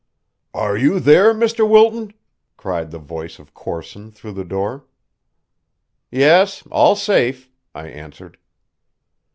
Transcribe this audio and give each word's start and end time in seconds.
"Are 0.55 0.75
you 0.75 0.99
there, 0.99 1.31
Mr. 1.31 1.69
Wilton?" 1.69 2.15
cried 2.57 2.89
the 2.89 2.97
voice 2.97 3.37
of 3.37 3.53
Corson 3.53 4.11
through 4.11 4.31
the 4.31 4.43
door. 4.43 4.85
"Yes, 6.09 6.63
all 6.71 6.95
safe," 6.95 7.51
I 7.75 7.85
answered. 7.87 8.39